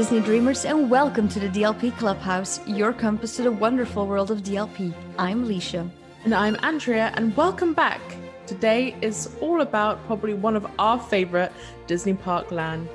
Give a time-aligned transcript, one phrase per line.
[0.00, 4.38] Disney dreamers, and welcome to the DLP Clubhouse, your compass to the wonderful world of
[4.38, 4.94] DLP.
[5.18, 5.90] I'm Leisha.
[6.24, 8.00] And I'm Andrea, and welcome back.
[8.46, 11.52] Today is all about probably one of our favorite
[11.86, 12.88] Disney Park land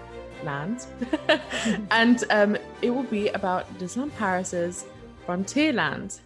[0.43, 0.87] lands,
[1.91, 4.85] and um, it will be about Disneyland Paris's
[5.27, 6.21] Frontierland.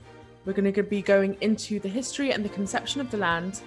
[0.46, 3.60] We're going to be going into the history and the conception of the land.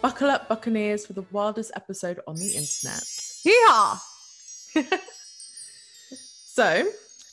[0.00, 3.04] Buckle up, Buccaneers, for the wildest episode on the internet.
[3.44, 4.00] Yeehaw!
[6.56, 6.86] So,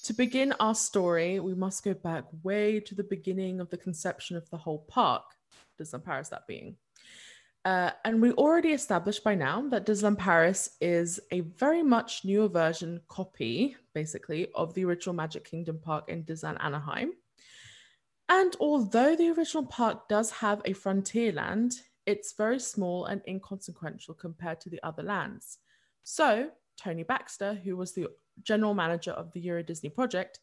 [0.06, 4.36] to begin our story, we must go back way to the beginning of the conception
[4.36, 5.22] of the whole park,
[5.80, 6.76] Disneyland Paris, that being.
[7.64, 12.48] Uh, and we already established by now that Disneyland Paris is a very much newer
[12.48, 17.12] version copy, basically, of the original Magic Kingdom park in Disneyland Anaheim.
[18.28, 21.74] And although the original park does have a frontier land,
[22.08, 25.60] it's very small and inconsequential compared to the other lands.
[26.04, 26.50] So,
[26.82, 28.08] Tony Baxter, who was the
[28.44, 30.40] general manager of the Euro Disney project,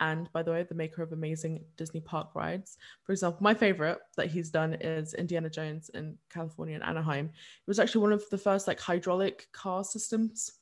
[0.00, 2.78] and by the way, the maker of amazing Disney park rides.
[3.02, 7.26] For example, my favorite that he's done is Indiana Jones in California and Anaheim.
[7.26, 10.52] It was actually one of the first like hydraulic car systems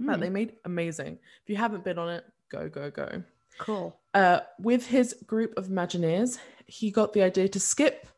[0.00, 0.06] mm.
[0.06, 0.32] that they hmm.
[0.32, 0.52] made.
[0.64, 1.18] Amazing.
[1.44, 3.22] If you haven't been on it, go, go, go.
[3.58, 3.96] Cool.
[4.12, 8.08] Uh, with his group of Imagineers, he got the idea to skip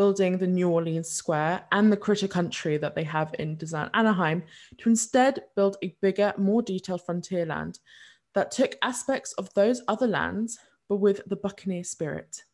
[0.00, 4.42] building the New Orleans Square and the Critter Country that they have in Disneyland Anaheim
[4.78, 7.78] to instead build a bigger, more detailed frontier land
[8.32, 12.44] that took aspects of those other lands, but with the Buccaneer spirit.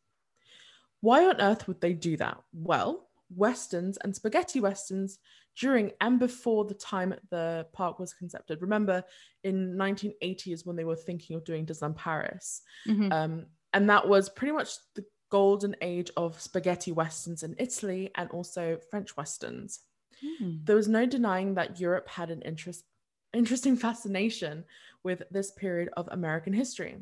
[1.03, 2.37] Why on earth would they do that?
[2.53, 5.21] Well, Westerns and spaghetti Westerns
[5.57, 8.61] during and before the time the park was concepted.
[8.61, 9.05] Remember,
[9.45, 12.63] in 1980 is when they were thinking of doing Disneyland Paris.
[12.89, 13.13] Mm-hmm.
[13.13, 18.31] Um, and that was pretty much the golden age of spaghetti westerns in Italy and
[18.31, 19.81] also French westerns.
[20.25, 20.65] Mm.
[20.65, 22.85] There was no denying that Europe had an interest,
[23.33, 24.65] interesting fascination
[25.03, 26.97] with this period of American history.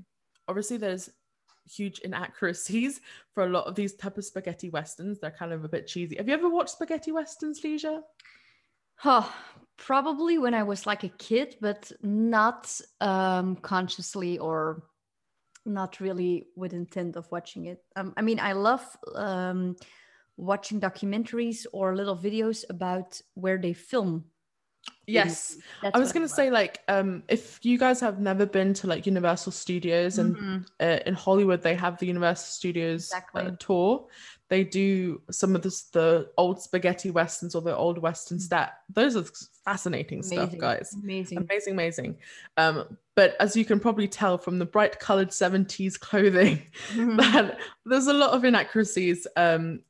[0.49, 1.11] Obviously, there's
[1.67, 3.01] huge inaccuracies
[3.33, 5.19] for a lot of these type of spaghetti westerns.
[5.19, 6.17] They're kind of a bit cheesy.
[6.17, 8.03] Have you ever watched spaghetti westerns, Leisha?
[9.05, 9.35] Oh,
[9.77, 14.83] probably when I was like a kid, but not um, consciously or
[15.65, 17.83] not really with intent of watching it.
[17.97, 19.77] Um, I mean, I love um,
[20.37, 24.25] watching documentaries or little videos about where they film.
[25.07, 29.05] Yes, I was gonna say like um, if you guys have never been to like
[29.05, 30.59] Universal Studios and mm-hmm.
[30.81, 33.43] uh, in Hollywood they have the Universal Studios exactly.
[33.43, 34.07] uh, tour,
[34.49, 38.51] they do some of this, the old spaghetti westerns or the old westerns mm.
[38.51, 39.25] that those are
[39.65, 40.39] fascinating amazing.
[40.39, 42.17] stuff guys amazing amazing amazing
[42.57, 42.85] um
[43.17, 46.63] but as you can probably tell from the bright colored 70s clothing
[46.93, 47.17] mm-hmm.
[47.17, 49.81] that there's a lot of inaccuracies um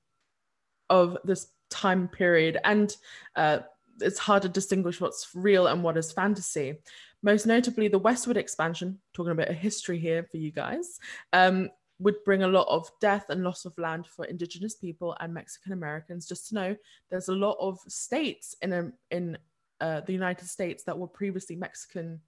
[0.88, 2.96] of this time period and
[3.36, 3.58] uh
[4.00, 6.74] it's hard to distinguish what's real and what is fantasy
[7.22, 10.98] most notably the westward expansion talking about a history here for you guys
[11.32, 15.32] um, would bring a lot of death and loss of land for indigenous people and
[15.32, 16.26] Mexican Americans.
[16.26, 16.76] Just to know,
[17.10, 19.38] there's a lot of states in a, in
[19.80, 22.20] uh, the United States that were previously Mexican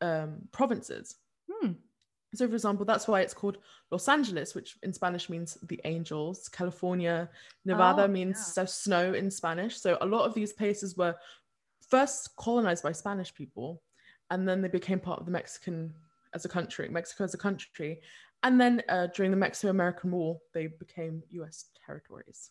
[0.00, 1.16] um, provinces.
[1.50, 1.72] Hmm.
[2.34, 3.58] So, for example, that's why it's called
[3.90, 6.48] Los Angeles, which in Spanish means the angels.
[6.48, 7.28] California,
[7.64, 8.64] Nevada oh, means yeah.
[8.66, 9.80] snow in Spanish.
[9.80, 11.16] So, a lot of these places were
[11.88, 13.82] first colonized by Spanish people,
[14.30, 15.92] and then they became part of the Mexican
[16.32, 18.00] as a country, Mexico as a country.
[18.42, 22.50] And then uh, during the Mexico American War, they became US territories.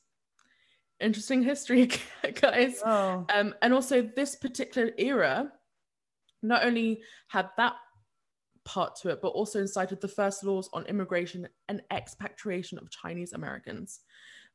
[0.99, 1.89] Interesting history,
[2.41, 2.81] guys.
[2.85, 3.25] Oh.
[3.33, 5.51] Um, and also, this particular era
[6.41, 7.75] not only had that
[8.69, 13.33] part to it, but also incited the first laws on immigration and expatriation of Chinese
[13.33, 14.01] Americans.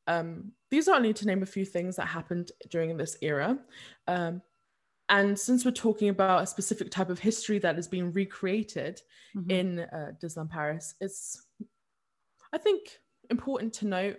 [0.06, 3.58] Um, these are only to name a few things that happened during this era.
[4.06, 4.40] Um,
[5.08, 9.02] and since we're talking about a specific type of history that is being recreated
[9.36, 9.50] mm-hmm.
[9.50, 11.44] in uh, Disneyland Paris, it's,
[12.52, 12.80] I think,
[13.30, 14.18] important to note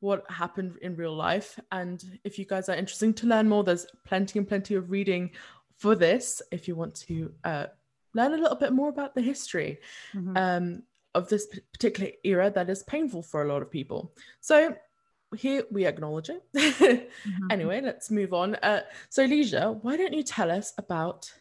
[0.00, 1.58] what happened in real life.
[1.70, 5.30] And if you guys are interested to learn more, there's plenty and plenty of reading
[5.78, 7.66] for this if you want to uh,
[8.16, 9.78] learn a little bit more about the history
[10.14, 10.36] mm-hmm.
[10.36, 10.82] um,
[11.14, 14.12] of this particular era that is painful for a lot of people.
[14.40, 14.74] So
[15.36, 16.42] here we acknowledge it.
[16.56, 17.50] mm-hmm.
[17.50, 18.56] Anyway, let's move on.
[18.56, 21.32] Uh, so, Leisha, why don't you tell us about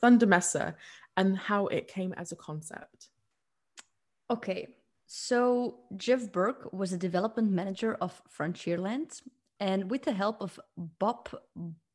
[0.00, 0.76] Thunder Mesa
[1.16, 3.08] and how it came as a concept?
[4.30, 4.68] Okay,
[5.06, 9.22] so Jeff Burke was a development manager of Frontierland,
[9.60, 11.28] and with the help of Bob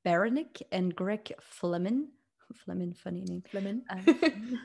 [0.06, 2.10] Baranick and Greg Fleming,
[2.56, 3.84] Fleming, funny name, Fleming.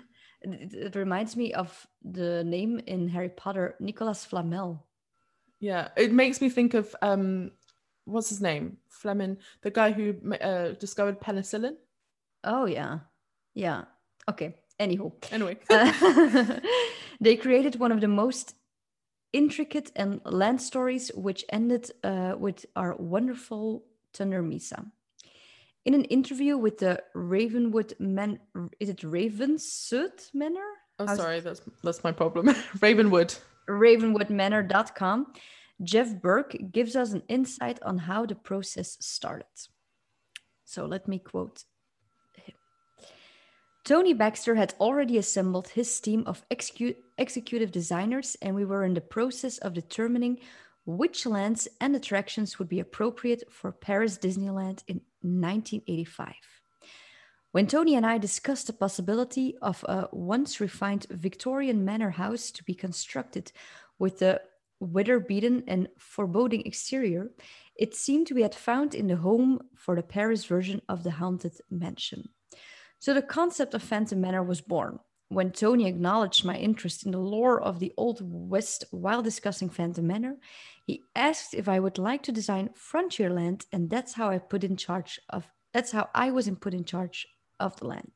[0.44, 4.84] Uh, it, it reminds me of the name in Harry Potter, Nicolas Flamel.
[5.60, 7.52] Yeah, it makes me think of um,
[8.06, 11.76] what's his name, Fleming, the guy who uh, discovered penicillin.
[12.42, 12.98] Oh yeah,
[13.54, 13.84] yeah.
[14.28, 14.56] Okay.
[14.80, 15.12] Anywho.
[15.30, 15.56] Anyway.
[15.70, 16.60] Uh,
[17.20, 18.56] they created one of the most
[19.32, 24.86] intricate and land stories, which ended uh, with our wonderful Thunder Mesa.
[25.84, 28.38] In an interview with the Ravenwood Man,
[28.78, 30.60] is it Ravenswood Manor?
[30.98, 32.54] Oh, How's sorry, that's that's my problem.
[32.80, 33.34] Ravenwood.
[33.68, 35.26] Ravenwoodmanor.com.
[35.82, 39.46] Jeff Burke gives us an insight on how the process started.
[40.64, 41.64] So let me quote
[42.36, 42.54] him.
[43.84, 48.94] Tony Baxter had already assembled his team of execu- executive designers, and we were in
[48.94, 50.38] the process of determining
[50.84, 56.34] which lands and attractions would be appropriate for Paris Disneyland in 1985.
[57.52, 62.64] When Tony and I discussed the possibility of a once refined Victorian manor house to
[62.64, 63.52] be constructed
[63.98, 64.40] with a
[64.80, 67.30] weather beaten and foreboding exterior,
[67.76, 71.52] it seemed we had found in the home for the Paris version of the haunted
[71.70, 72.28] mansion.
[72.98, 74.98] So the concept of Phantom Manor was born.
[75.28, 80.06] When Tony acknowledged my interest in the lore of the Old West while discussing Phantom
[80.06, 80.36] Manor,
[80.84, 84.76] he asked if I would like to design Frontierland, and that's how I put in
[84.76, 85.48] charge of.
[85.72, 87.26] That's how I was put in charge
[87.58, 88.12] of the land.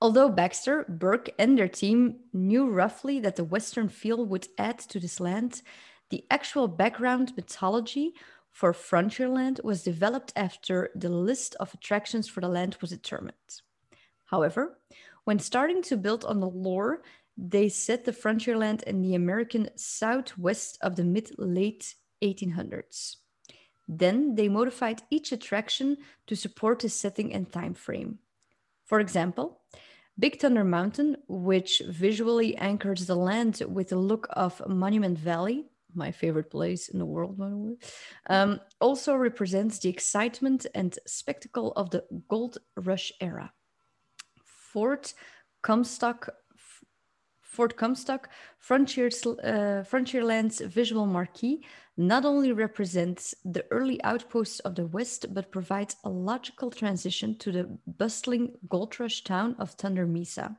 [0.00, 5.00] Although Baxter, Burke, and their team knew roughly that the Western feel would add to
[5.00, 5.62] this land,
[6.10, 8.12] the actual background mythology
[8.50, 13.62] for Frontierland was developed after the list of attractions for the land was determined.
[14.26, 14.78] However,
[15.24, 17.02] when starting to build on the lore,
[17.36, 23.16] they set the Frontierland in the American southwest of the mid late 1800s.
[23.88, 28.18] Then they modified each attraction to support the setting and time frame.
[28.84, 29.60] For example,
[30.18, 36.12] Big Thunder Mountain, which visually anchors the land with the look of Monument Valley, my
[36.12, 37.76] favorite place in the world, by the way,
[38.28, 43.52] um, also represents the excitement and spectacle of the Gold Rush era.
[44.44, 45.14] Fort
[45.62, 46.28] Comstock
[47.54, 48.28] Fort Comstock,
[48.58, 51.64] Frontiers, uh, Frontierland's visual marquee,
[51.96, 57.52] not only represents the early outposts of the West, but provides a logical transition to
[57.52, 60.56] the bustling gold rush town of Thunder Mesa.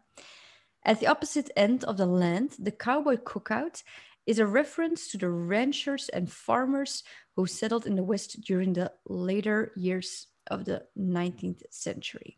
[0.83, 3.83] At the opposite end of the land, the Cowboy Cookout
[4.25, 7.03] is a reference to the ranchers and farmers
[7.35, 12.37] who settled in the West during the later years of the 19th century.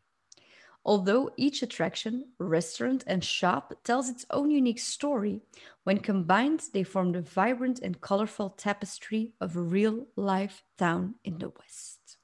[0.87, 5.41] Although each attraction, restaurant, and shop tells its own unique story,
[5.83, 11.39] when combined, they form the vibrant and colorful tapestry of a real life town in
[11.39, 12.17] the West.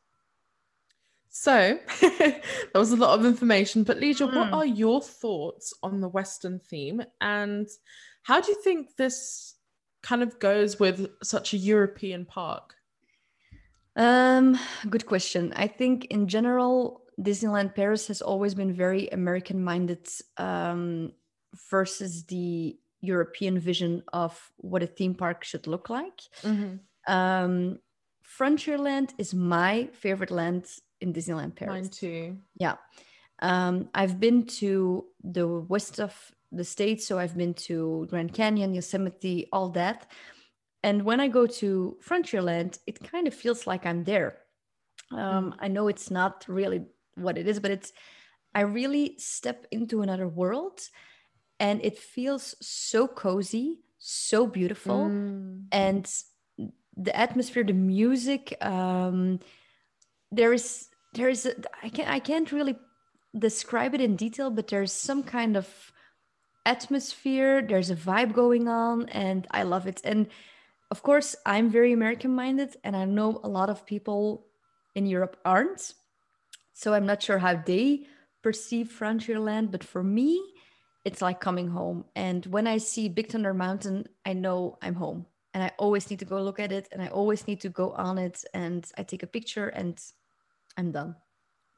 [1.29, 2.41] So, that
[2.73, 4.33] was a lot of information, but Leisha, mm.
[4.33, 4.53] what hmm.
[4.53, 7.03] are your thoughts on the Western theme?
[7.19, 7.67] And
[8.21, 9.55] how do you think this
[10.03, 12.75] kind of goes with such a European park?
[13.97, 14.57] Um,
[14.89, 15.51] good question.
[15.55, 20.07] I think in general, Disneyland Paris has always been very American minded
[20.37, 21.11] um,
[21.69, 26.21] versus the European vision of what a theme park should look like.
[26.41, 27.13] Mm-hmm.
[27.13, 27.79] Um,
[28.23, 30.65] Frontierland is my favorite land
[31.01, 31.73] in Disneyland Paris.
[31.73, 32.37] Mine too.
[32.55, 32.75] Yeah.
[33.39, 36.15] Um, I've been to the west of
[36.51, 40.09] the states, so I've been to Grand Canyon, Yosemite, all that.
[40.81, 44.37] And when I go to Frontierland, it kind of feels like I'm there.
[45.11, 45.55] Um, mm.
[45.59, 46.85] I know it's not really
[47.15, 47.93] what it is, but it's
[48.55, 50.81] I really step into another world
[51.59, 55.05] and it feels so cozy, so beautiful.
[55.05, 55.65] Mm.
[55.71, 56.11] And
[56.95, 59.39] the atmosphere, the music, um,
[60.31, 62.77] there is there is a, I can't I can't really
[63.37, 65.67] describe it in detail, but there's some kind of
[66.65, 70.01] atmosphere, there's a vibe going on, and I love it.
[70.03, 70.27] And
[70.91, 74.45] of course, I'm very American minded, and I know a lot of people
[74.95, 75.93] in Europe aren't.
[76.73, 78.07] So I'm not sure how they
[78.41, 80.41] perceive Frontierland, but for me,
[81.05, 82.05] it's like coming home.
[82.15, 85.25] And when I see Big Thunder Mountain, I know I'm home.
[85.53, 87.91] And I always need to go look at it and I always need to go
[87.91, 90.01] on it and I take a picture and
[90.77, 91.15] I'm done.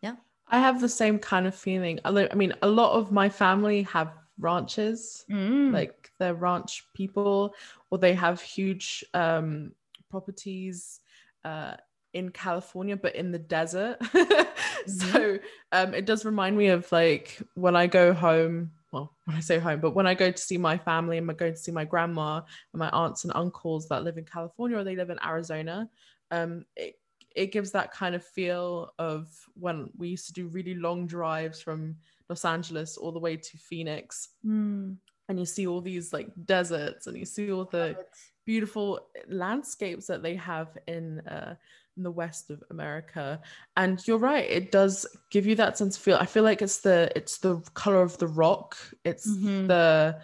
[0.02, 0.16] Yeah.
[0.48, 2.00] I have the same kind of feeling.
[2.06, 5.74] I mean, a lot of my family have ranches, mm.
[5.74, 7.54] like they're ranch people,
[7.90, 9.74] or they have huge um,
[10.10, 11.02] properties
[11.44, 11.76] uh,
[12.16, 14.00] in California, but in the desert.
[14.02, 14.90] mm-hmm.
[14.90, 15.38] So
[15.72, 18.72] um, it does remind me of like when I go home.
[18.92, 21.34] Well, when I say home, but when I go to see my family and I
[21.34, 24.86] go to see my grandma and my aunts and uncles that live in California or
[24.86, 25.90] they live in Arizona,
[26.32, 26.98] um, it
[27.36, 31.62] it gives that kind of feel of when we used to do really long drives
[31.62, 31.98] from
[32.30, 34.30] Los Angeles all the way to Phoenix.
[34.46, 34.96] Mm.
[35.28, 37.98] And you see all these like deserts and you see all the
[38.46, 41.56] beautiful landscapes that they have in uh,
[41.98, 43.42] in the west of America.
[43.78, 46.18] And you're right, it does give you that sense of feel.
[46.18, 49.68] I feel like it's the it's the color of the rock, it's mm-hmm.
[49.68, 50.20] the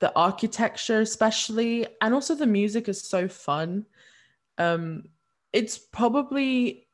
[0.00, 3.86] the architecture especially, and also the music is so fun.
[4.58, 5.04] Um
[5.52, 6.86] it's probably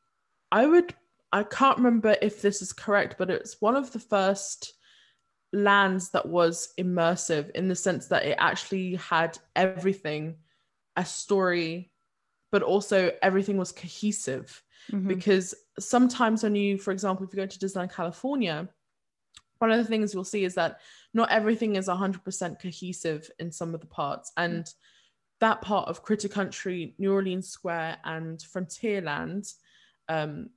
[0.51, 0.93] I would
[1.31, 4.73] I can't remember if this is correct, but it's one of the first
[5.51, 10.35] lands that was immersive in the sense that it actually had everything
[10.95, 11.91] a story
[12.55, 15.09] but also everything was cohesive mm-hmm.
[15.09, 18.69] because sometimes when you for example if you go to disneyland california
[19.57, 20.79] one of the things you'll see is that
[21.13, 24.77] not everything is 100% cohesive in some of the parts and mm-hmm.
[25.41, 29.53] that part of critter country new orleans square and frontierland
[30.07, 30.49] um,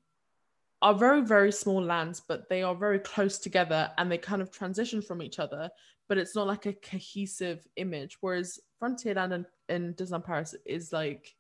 [0.81, 4.53] are very very small lands but they are very close together and they kind of
[4.53, 5.69] transition from each other
[6.09, 11.35] but it's not like a cohesive image whereas frontierland and, and disneyland paris is like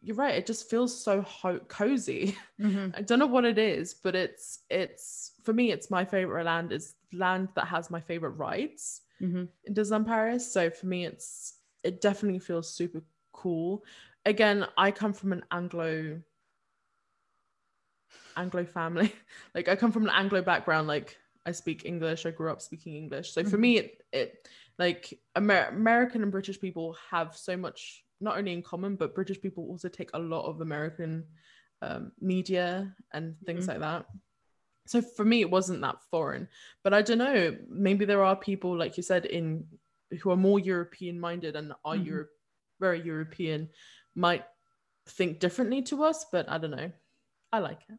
[0.00, 2.88] you're right it just feels so ho- cozy mm-hmm.
[2.94, 6.72] i don't know what it is but it's it's for me it's my favorite land
[6.72, 9.44] is land that has my favorite rides mm-hmm.
[9.64, 13.84] in disneyland paris so for me it's it definitely feels super cool
[14.24, 16.20] again i come from an anglo
[18.36, 19.12] anglo family
[19.54, 22.96] like i come from an anglo background like i speak english i grew up speaking
[22.96, 23.60] english so for mm-hmm.
[23.60, 24.48] me it, it
[24.78, 29.40] like Amer- american and british people have so much not only in common, but British
[29.40, 31.24] people also take a lot of American
[31.82, 33.80] um, media and things mm-hmm.
[33.80, 34.06] like that.
[34.86, 36.48] So for me, it wasn't that foreign.
[36.82, 37.56] But I don't know.
[37.68, 39.64] Maybe there are people, like you said, in
[40.20, 42.06] who are more European minded and are mm-hmm.
[42.06, 42.30] Europe
[42.80, 43.68] very European,
[44.14, 44.44] might
[45.08, 46.26] think differently to us.
[46.30, 46.90] But I don't know.
[47.52, 47.98] I like it.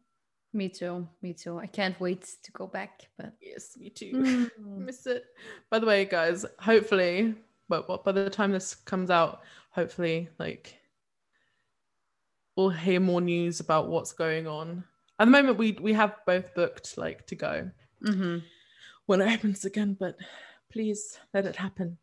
[0.52, 1.06] Me too.
[1.22, 1.58] Me too.
[1.58, 3.08] I can't wait to go back.
[3.18, 4.12] But yes, me too.
[4.12, 4.50] Mm.
[4.86, 5.24] Miss it.
[5.70, 7.34] By the way, guys, hopefully,
[7.68, 9.42] but by the time this comes out,
[9.76, 10.80] hopefully like
[12.56, 14.82] we'll hear more news about what's going on.
[15.20, 17.70] At the moment we we have both booked like to go.
[18.04, 18.38] Mm-hmm.
[19.06, 20.16] when it happens again but
[20.72, 21.98] please let it happen.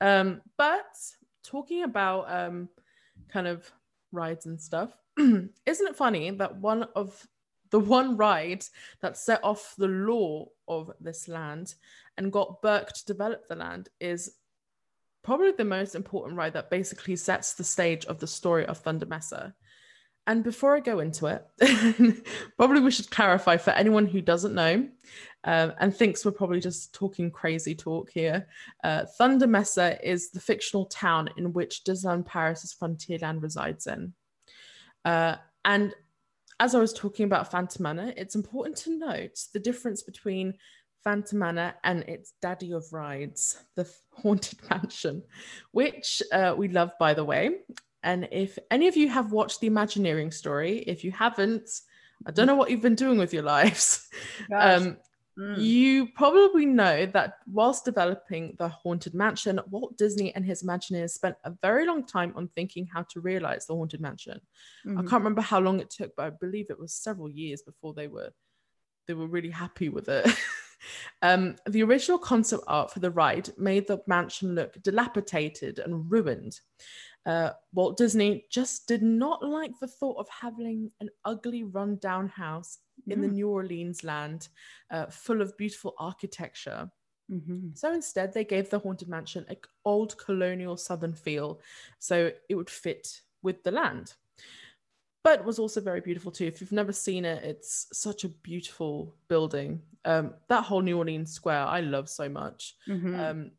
[0.00, 0.94] Um but
[1.42, 2.68] talking about um
[3.28, 3.70] kind of
[4.12, 7.26] rides and stuff isn't it funny that one of
[7.70, 8.64] the one ride
[9.00, 11.74] that set off the law of this land
[12.16, 14.36] and got Burke to develop the land is
[15.26, 19.06] probably the most important ride that basically sets the stage of the story of Thunder
[19.06, 19.52] Mesa.
[20.28, 22.24] And before I go into it,
[22.56, 24.88] probably we should clarify for anyone who doesn't know
[25.42, 28.46] um, and thinks we're probably just talking crazy talk here.
[28.84, 34.12] Uh, Thunder Mesa is the fictional town in which Disneyland Paris's Frontierland resides in.
[35.04, 35.92] Uh, and
[36.60, 40.54] as I was talking about Phantom Manor, it's important to note the difference between
[41.06, 45.22] Phantom Manor and its daddy of rides, the Haunted Mansion,
[45.70, 47.58] which uh, we love, by the way.
[48.02, 51.70] And if any of you have watched the Imagineering story, if you haven't,
[52.26, 54.08] I don't know what you've been doing with your lives.
[54.52, 54.96] Um,
[55.38, 55.56] mm.
[55.56, 61.36] You probably know that whilst developing the Haunted Mansion, Walt Disney and his Imagineers spent
[61.44, 64.40] a very long time on thinking how to realize the Haunted Mansion.
[64.84, 64.98] Mm-hmm.
[64.98, 67.94] I can't remember how long it took, but I believe it was several years before
[67.94, 68.32] they were
[69.06, 70.26] they were really happy with it.
[71.22, 76.60] Um, the original concept art for the ride made the mansion look dilapidated and ruined.
[77.24, 82.78] Uh, Walt Disney just did not like the thought of having an ugly, run-down house
[83.08, 83.12] mm.
[83.12, 83.32] in the mm.
[83.32, 84.48] New Orleans land
[84.90, 86.88] uh, full of beautiful architecture.
[87.30, 87.70] Mm-hmm.
[87.74, 91.60] So instead, they gave the Haunted Mansion an old colonial southern feel
[91.98, 94.14] so it would fit with the land
[95.26, 96.46] but was also very beautiful too.
[96.46, 99.82] If you've never seen it, it's such a beautiful building.
[100.04, 102.76] Um, that whole New Orleans Square, I love so much.
[102.88, 103.18] Mm-hmm.
[103.18, 103.50] Um,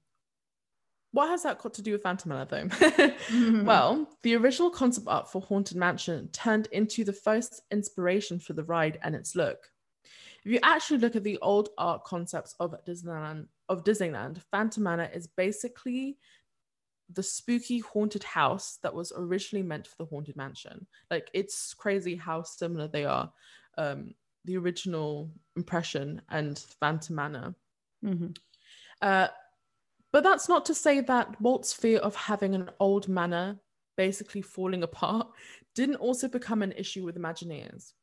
[1.11, 2.63] what has that got to do with Phantom Manor, though?
[2.67, 3.65] mm-hmm.
[3.65, 8.63] Well, the original concept art for Haunted Mansion turned into the first inspiration for the
[8.63, 9.57] ride and its look.
[10.45, 15.09] If you actually look at the old art concepts of Disneyland, of Disneyland, Phantom Manor
[15.13, 16.17] is basically
[17.13, 20.85] the spooky haunted house that was originally meant for the haunted mansion.
[21.09, 23.31] Like it's crazy how similar they are.
[23.77, 24.13] Um,
[24.45, 27.55] the original impression and Phantom Manor.
[28.03, 28.31] Mm-hmm.
[29.01, 29.27] Uh,
[30.11, 33.59] but that's not to say that Walt's fear of having an old manor
[33.97, 35.27] basically falling apart
[35.75, 37.93] didn't also become an issue with Imagineers.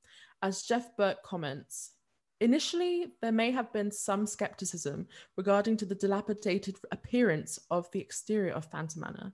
[0.43, 1.93] As Jeff Burke comments,
[2.41, 8.53] Initially, there may have been some skepticism regarding to the dilapidated appearance of the exterior
[8.53, 9.33] of Phantom Manor.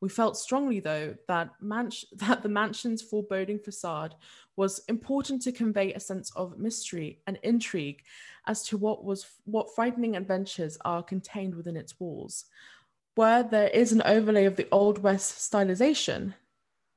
[0.00, 1.50] We felt strongly, though, that,
[2.16, 4.16] that the mansion's foreboding facade
[4.56, 8.02] was important to convey a sense of mystery and intrigue
[8.46, 12.46] as to what was what frightening adventures are contained within its walls.
[13.14, 16.34] Where there is an overlay of the Old West stylization,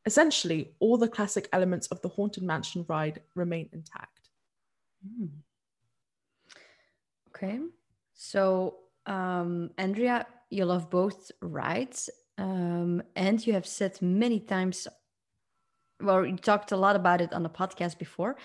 [0.06, 4.15] Essentially, all the classic elements of the Haunted Mansion ride remain intact.
[5.06, 5.30] Mm.
[7.30, 7.60] Okay.
[8.14, 12.10] So, um, Andrea, you love both rides.
[12.38, 14.88] Um, and you have said many times,
[16.02, 18.38] well, you talked a lot about it on the podcast before.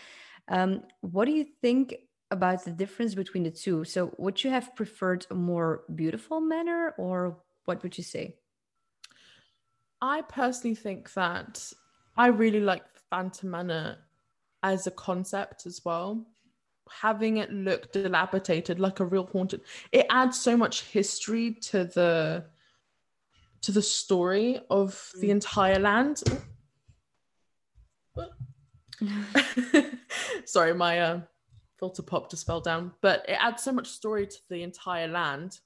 [0.49, 1.95] Um, what do you think
[2.31, 3.85] about the difference between the two?
[3.85, 8.37] So, would you have preferred a more beautiful manner, or what would you say?
[10.00, 11.73] I personally think that
[12.17, 13.99] I really like Phantom Manor
[14.62, 16.26] as a concept as well.
[17.00, 22.44] Having it look dilapidated like a real haunted, it adds so much history to the
[23.62, 25.32] to the story of the mm.
[25.32, 26.23] entire land.
[30.44, 31.20] Sorry, my uh,
[31.78, 35.59] filter pop to spell down, but it adds so much story to the entire land.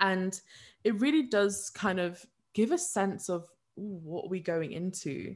[0.00, 0.38] And
[0.82, 5.34] it really does kind of give a sense of ooh, what are we going into?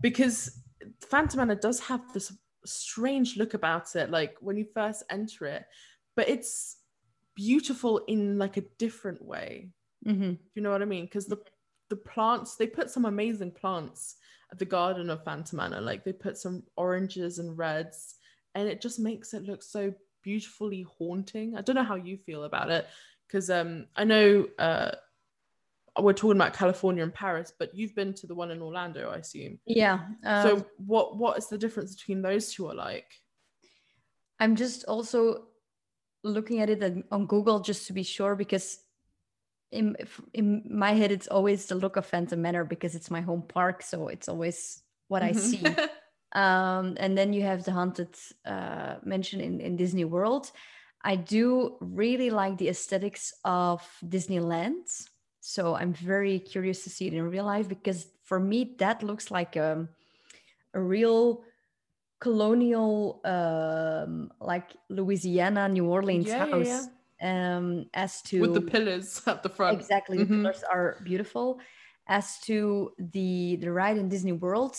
[0.00, 0.60] Because
[1.02, 2.32] Phantom Manor does have this
[2.64, 5.64] strange look about it, like when you first enter it,
[6.16, 6.76] but it's
[7.34, 9.70] beautiful in like a different way.
[10.06, 10.32] Mm-hmm.
[10.54, 11.04] You know what I mean?
[11.04, 11.38] Because the
[11.88, 14.16] the plants they put some amazing plants
[14.52, 15.80] at the garden of Phantom Manor.
[15.80, 18.14] Like they put some oranges and reds,
[18.54, 21.56] and it just makes it look so beautifully haunting.
[21.56, 22.86] I don't know how you feel about it
[23.26, 24.92] because um I know uh
[25.98, 29.16] we're talking about California and Paris, but you've been to the one in Orlando, I
[29.16, 29.58] assume.
[29.66, 30.00] Yeah.
[30.24, 33.06] Um, so what what is the difference between those two are like?
[34.38, 35.46] I'm just also
[36.22, 38.78] looking at it on Google just to be sure because
[39.72, 39.96] in
[40.32, 43.82] in my head it's always the look of Phantom Manor because it's my home park,
[43.82, 45.64] so it's always what I see.
[46.32, 50.50] um, and then you have the haunted uh, mention in in Disney World.
[51.02, 54.84] I do really like the aesthetics of Disneyland.
[55.40, 59.30] So I'm very curious to see it in real life because for me that looks
[59.30, 59.88] like a,
[60.74, 61.42] a real
[62.20, 66.66] colonial um like Louisiana New Orleans yeah, house.
[66.66, 66.82] Yeah,
[67.22, 67.56] yeah.
[67.56, 69.80] Um as to with the pillars at the front.
[69.80, 70.18] Exactly.
[70.18, 70.42] Mm-hmm.
[70.42, 71.58] The pillars are beautiful.
[72.06, 74.76] As to the the ride in Disney World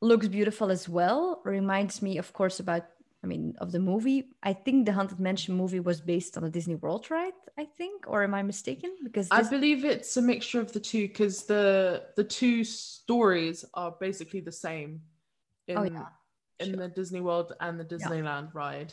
[0.00, 1.42] looks beautiful as well.
[1.44, 2.84] Reminds me of course about
[3.24, 4.28] I mean, of the movie.
[4.42, 7.32] I think the Haunted Mansion movie was based on a Disney World ride.
[7.58, 8.94] I think, or am I mistaken?
[9.02, 9.46] Because this...
[9.46, 14.40] I believe it's a mixture of the two because the the two stories are basically
[14.40, 15.00] the same
[15.68, 16.06] in oh, yeah.
[16.60, 16.76] in sure.
[16.76, 18.60] the Disney World and the Disneyland yeah.
[18.62, 18.92] ride.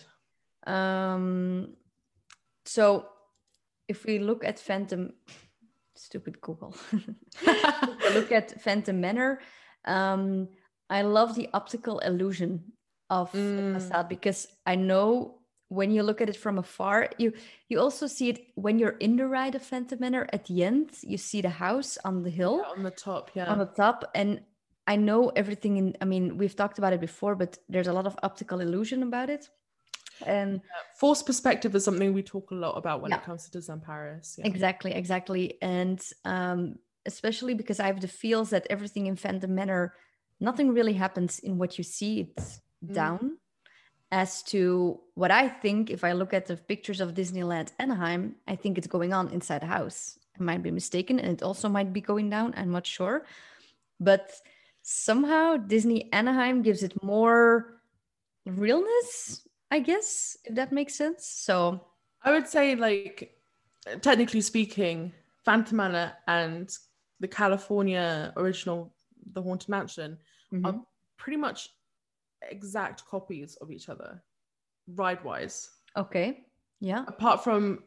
[0.66, 1.76] Um,
[2.66, 3.08] so
[3.90, 5.12] if we look at Phantom,
[5.96, 6.74] stupid Google,
[8.14, 9.42] look at Phantom Manor.
[9.84, 10.48] Um,
[10.90, 12.72] I love the optical illusion
[13.12, 13.74] of mm.
[13.74, 15.36] facade because I know
[15.68, 17.32] when you look at it from afar, you
[17.70, 20.28] you also see it when you're in the ride of Phantom Manor.
[20.34, 23.46] At the end, you see the house on the hill, yeah, on the top, yeah,
[23.46, 24.42] on the top, and
[24.88, 25.78] I know everything.
[25.78, 29.04] In I mean, we've talked about it before, but there's a lot of optical illusion
[29.04, 29.50] about it.
[30.26, 30.60] And yeah.
[31.00, 33.18] forced perspective is something we talk a lot about when yeah.
[33.18, 34.40] it comes to Disneyland Paris.
[34.44, 39.96] Exactly, exactly, and um, especially because I have the feels that everything in Phantom Manor,
[40.40, 42.34] nothing really happens in what you see.
[42.38, 42.94] It's mm.
[42.94, 43.38] down
[44.12, 45.90] as to what I think.
[45.90, 49.62] If I look at the pictures of Disneyland Anaheim, I think it's going on inside
[49.62, 50.20] the house.
[50.40, 52.54] I might be mistaken, and it also might be going down.
[52.58, 53.26] I'm not sure,
[54.00, 54.32] but
[54.82, 57.82] somehow Disney Anaheim gives it more
[58.46, 61.28] realness, I guess, if that makes sense.
[61.28, 61.86] So
[62.24, 63.38] I would say, like,
[64.02, 65.14] technically speaking,
[65.46, 66.70] Phantom Manor and
[67.20, 68.94] the California original,
[69.34, 70.18] The Haunted Mansion,
[70.52, 70.66] mm-hmm.
[70.66, 70.82] are
[71.18, 71.70] pretty much
[72.50, 74.22] exact copies of each other,
[74.96, 75.70] ride wise.
[75.98, 76.46] Okay.
[76.80, 77.06] Yeah.
[77.08, 77.84] Apart from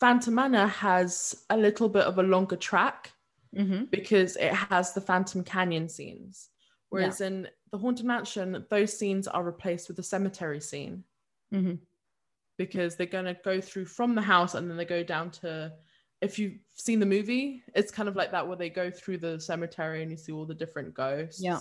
[0.00, 3.12] Phantom Manor has a little bit of a longer track
[3.56, 3.84] mm-hmm.
[3.84, 6.50] because it has the Phantom Canyon scenes.
[6.90, 7.28] Whereas yeah.
[7.28, 11.04] in the Haunted Mansion, those scenes are replaced with the cemetery scene.
[11.52, 11.74] Mm-hmm.
[12.56, 15.72] Because they're going to go through from the house and then they go down to,
[16.20, 19.40] if you've seen the movie, it's kind of like that where they go through the
[19.40, 21.42] cemetery and you see all the different ghosts.
[21.42, 21.58] Yeah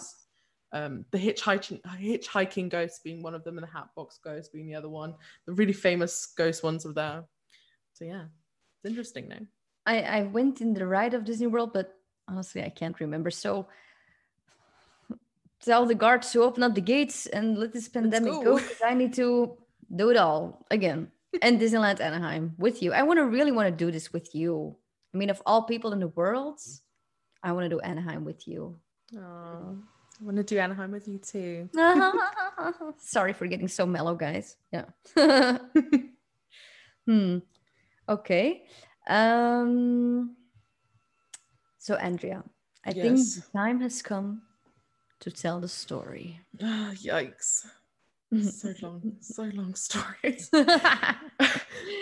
[0.74, 4.76] um, the hitchhiking hitchhiking ghost being one of them, and the Hatbox Ghost being the
[4.76, 5.14] other one.
[5.46, 7.24] The really famous ghost ones are there.
[7.94, 8.26] So yeah,
[8.78, 9.46] it's interesting now.
[9.86, 11.94] I I went in the ride of Disney World, but
[12.28, 13.30] honestly, I can't remember.
[13.30, 13.68] So
[15.62, 18.94] tell the guards to open up the gates and let this pandemic go because I
[18.96, 19.56] need to
[19.96, 21.12] do it all again.
[21.42, 22.94] and Disneyland Anaheim with you.
[22.94, 24.76] I want to really want to do this with you.
[25.14, 26.60] I mean, of all people in the world,
[27.42, 28.78] I want to do Anaheim with you.
[29.16, 29.82] Aww.
[30.24, 31.70] I want to do Anaheim with you too.
[32.98, 34.56] Sorry for getting so mellow, guys.
[34.72, 34.86] Yeah.
[37.06, 37.40] hmm.
[38.08, 38.64] Okay.
[39.06, 40.38] Um,
[41.78, 42.42] so, Andrea,
[42.86, 44.44] I think the time has come
[45.20, 46.40] to tell the story.
[46.58, 47.66] Yikes.
[48.50, 50.40] so long, so long story.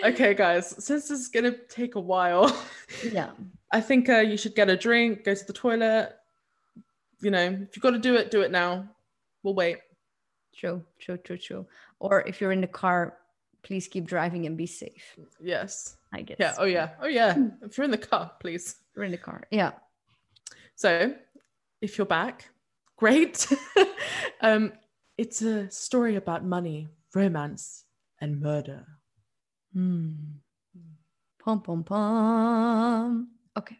[0.04, 2.56] okay, guys, since this is gonna take a while,
[3.12, 3.30] yeah,
[3.72, 6.14] I think uh, you should get a drink, go to the toilet.
[7.22, 8.88] You know, if you've got to do it, do it now.
[9.42, 9.78] We'll wait.
[10.54, 11.66] True, true, true, true.
[11.98, 13.16] Or if you're in the car,
[13.62, 15.16] please keep driving and be safe.
[15.40, 15.96] Yes.
[16.12, 16.36] I guess.
[16.38, 16.54] Yeah.
[16.58, 16.90] Oh yeah.
[17.00, 17.36] Oh yeah.
[17.62, 18.76] if you're in the car, please.
[18.94, 19.44] We're in the car.
[19.50, 19.72] Yeah.
[20.74, 21.14] So,
[21.80, 22.50] if you're back,
[22.96, 23.46] great.
[24.40, 24.72] um,
[25.16, 27.84] it's a story about money, romance,
[28.20, 28.84] and murder.
[29.72, 30.12] Hmm.
[31.42, 33.28] Pom pom pom.
[33.56, 33.78] Okay.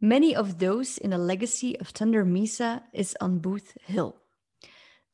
[0.00, 4.14] Many of those in the legacy of Thunder Mesa is on Boot Hill.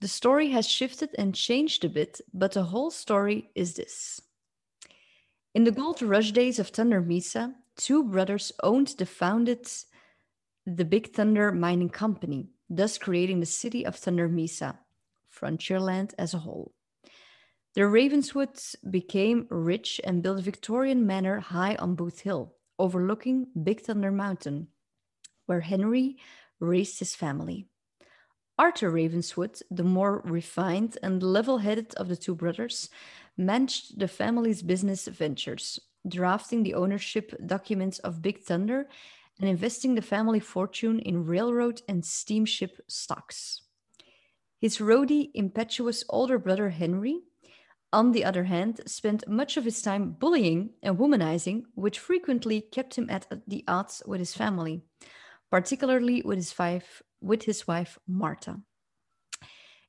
[0.02, 4.20] The story has shifted and changed a bit, but the whole story is this.
[5.54, 9.66] In the gold rush days of Thunder Mesa, two brothers owned the founded
[10.66, 14.78] the Big Thunder Mining Company, thus creating the city of Thunder Mesa,
[15.30, 16.74] Frontierland as a whole.
[17.74, 23.80] The Ravenswoods became rich and built a Victorian manor high on Boot Hill, overlooking Big
[23.80, 24.68] Thunder Mountain,
[25.46, 26.16] where Henry
[26.60, 27.66] raised his family.
[28.58, 32.88] Arthur Ravenswood, the more refined and level headed of the two brothers,
[33.36, 38.88] managed the family's business ventures, drafting the ownership documents of Big Thunder
[39.40, 43.62] and investing the family fortune in railroad and steamship stocks.
[44.60, 47.22] His rowdy, impetuous older brother Henry,
[47.92, 52.96] on the other hand, spent much of his time bullying and womanizing, which frequently kept
[52.96, 54.82] him at the odds with his family,
[55.54, 58.60] particularly with his wife, with his wife Martha.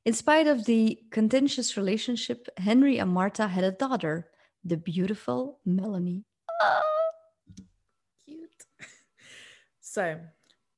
[0.04, 4.28] In spite of the contentious relationship, Henry and Martha had a daughter,
[4.62, 6.24] the beautiful Melanie.
[6.62, 6.82] Ah!
[9.80, 10.20] So,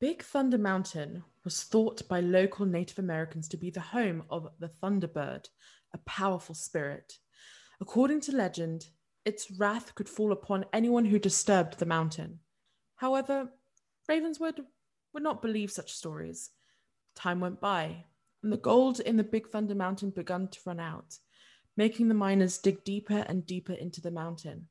[0.01, 4.69] Big Thunder Mountain was thought by local Native Americans to be the home of the
[4.69, 5.49] Thunderbird,
[5.93, 7.19] a powerful spirit.
[7.79, 8.87] According to legend,
[9.27, 12.39] its wrath could fall upon anyone who disturbed the mountain.
[12.97, 13.51] However,
[14.09, 14.65] Ravenswood
[15.13, 16.51] would not believe such stories.
[17.15, 18.05] Time went by,
[18.43, 21.19] and the gold in the Big Thunder Mountain began to run out,
[21.77, 24.69] making the miners dig deeper and deeper into the mountain.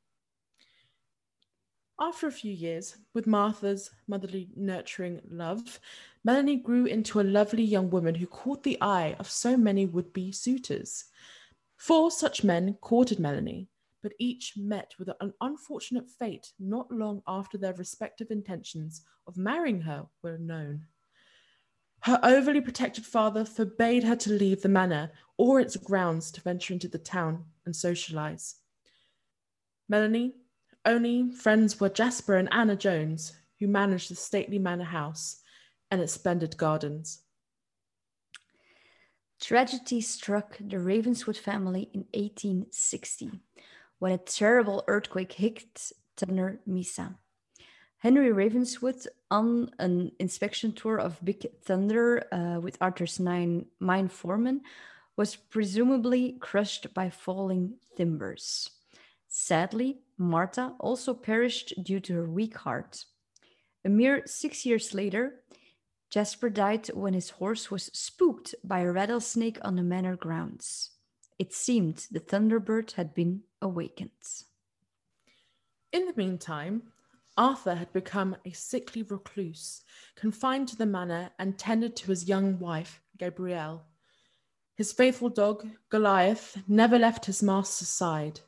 [2.00, 5.80] After a few years, with Martha's motherly, nurturing love,
[6.22, 10.12] Melanie grew into a lovely young woman who caught the eye of so many would
[10.12, 11.06] be suitors.
[11.76, 13.68] Four such men courted Melanie,
[14.08, 19.82] but each met with an unfortunate fate not long after their respective intentions of marrying
[19.82, 20.86] her were known.
[22.04, 26.72] Her overly protected father forbade her to leave the manor or its grounds to venture
[26.72, 28.54] into the town and socialize.
[29.90, 30.36] Melanie
[30.86, 35.42] only friends were Jasper and Anna Jones, who managed the stately manor house
[35.90, 37.24] and its splendid gardens.
[39.38, 43.42] Tragedy struck the Ravenswood family in 1860
[43.98, 47.16] when a terrible earthquake hit Thunder Mesa.
[47.98, 54.60] Henry Ravenswood, on an inspection tour of Big Thunder uh, with Arthur's nine mine foreman,
[55.16, 58.70] was presumably crushed by falling timbers.
[59.26, 63.04] Sadly, Martha also perished due to her weak heart.
[63.84, 65.42] A mere six years later,
[66.10, 70.90] Jasper died when his horse was spooked by a rattlesnake on the manor grounds.
[71.38, 74.10] It seemed the Thunderbird had been awakened.
[75.92, 76.92] In the meantime,
[77.36, 79.82] Arthur had become a sickly recluse,
[80.16, 83.86] confined to the manor and tended to his young wife, Gabrielle.
[84.74, 88.40] His faithful dog, Goliath, never left his master's side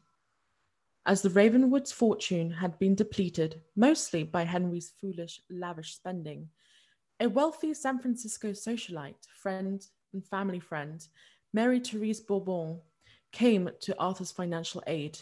[1.07, 6.49] as the Ravenwood's fortune had been depleted mostly by Henry's foolish, lavish spending.
[7.19, 11.07] A wealthy San Francisco socialite, friend, and family friend,
[11.53, 12.81] Mary Therese Bourbon,
[13.33, 15.21] came to Arthur's financial aid.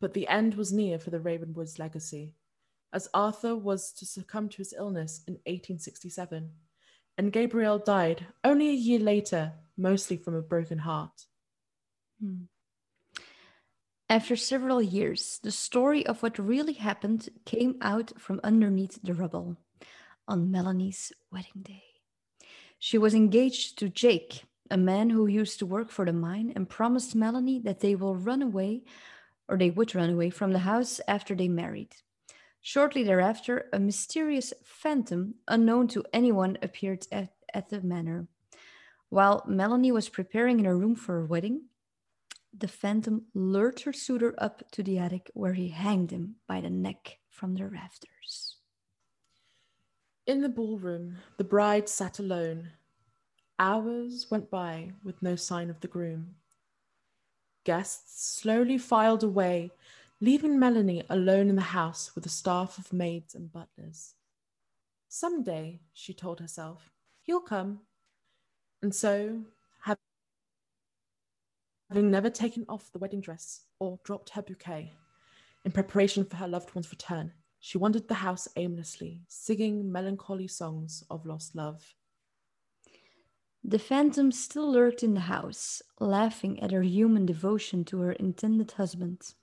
[0.00, 2.34] But the end was near for the Ravenwood's legacy,
[2.92, 6.50] as Arthur was to succumb to his illness in 1867,
[7.18, 11.26] and Gabrielle died only a year later, mostly from a broken heart.
[12.20, 12.44] Hmm.
[14.08, 19.56] After several years, the story of what really happened came out from underneath the rubble
[20.28, 21.82] on Melanie's wedding day.
[22.78, 26.68] She was engaged to Jake, a man who used to work for the mine, and
[26.68, 28.82] promised Melanie that they will run away
[29.48, 31.94] or they would run away from the house after they married.
[32.60, 38.26] Shortly thereafter, a mysterious phantom, unknown to anyone, appeared at, at the manor.
[39.08, 41.66] While Melanie was preparing in her room for her wedding,
[42.56, 46.70] the phantom lured her suitor up to the attic where he hanged him by the
[46.70, 48.56] neck from the rafters.
[50.26, 52.72] In the ballroom, the bride sat alone.
[53.58, 56.34] Hours went by with no sign of the groom.
[57.64, 59.70] Guests slowly filed away,
[60.20, 64.14] leaving Melanie alone in the house with a staff of maids and butlers.
[65.08, 66.90] Some day, she told herself,
[67.22, 67.80] he'll come.
[68.82, 69.42] And so,
[71.88, 74.92] having never taken off the wedding dress or dropped her bouquet,
[75.64, 81.02] in preparation for her loved one's return, she wandered the house aimlessly, singing melancholy songs
[81.10, 81.94] of lost love.
[83.68, 88.70] The phantom still lurked in the house, laughing at her human devotion to her intended
[88.70, 89.34] husband.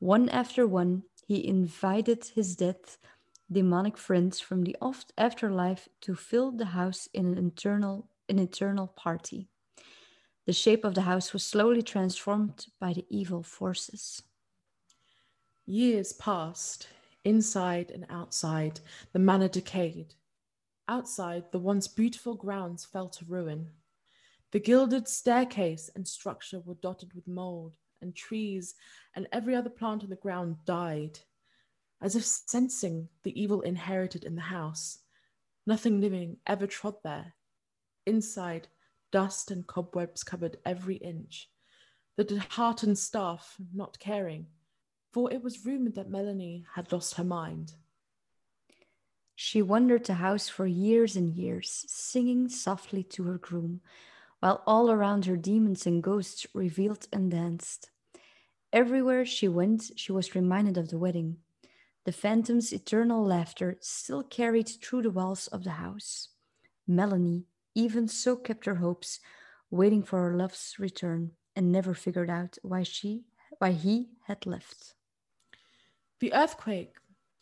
[0.00, 2.80] One after one, he invited his dead
[3.52, 4.76] demonic friends from the
[5.16, 9.46] afterlife to fill the house in an eternal, an eternal party.
[10.46, 14.22] The shape of the house was slowly transformed by the evil forces.
[15.64, 16.88] Years passed.
[17.24, 18.80] Inside and outside,
[19.12, 20.14] the manor decayed.
[20.88, 23.70] Outside, the once beautiful grounds fell to ruin.
[24.52, 28.74] The gilded staircase and structure were dotted with mold, and trees
[29.16, 31.18] and every other plant on the ground died,
[32.02, 34.98] as if sensing the evil inherited in the house.
[35.66, 37.34] Nothing living ever trod there.
[38.06, 38.68] Inside,
[39.10, 41.48] dust and cobwebs covered every inch.
[42.16, 44.46] The disheartened staff, not caring,
[45.12, 47.72] for it was rumored that Melanie had lost her mind.
[49.34, 53.80] She wandered the house for years and years, singing softly to her groom,
[54.40, 57.90] while all around her demons and ghosts revealed and danced.
[58.72, 61.38] Everywhere she went, she was reminded of the wedding.
[62.04, 66.28] The phantom's eternal laughter still carried through the walls of the house.
[66.86, 69.20] Melanie even so kept her hopes,
[69.70, 73.24] waiting for her love's return, and never figured out why she
[73.58, 74.94] why he had left.
[76.20, 76.94] The earthquake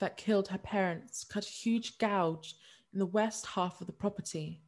[0.03, 2.57] that killed her parents cut a huge gouge
[2.93, 4.61] in the west half of the property,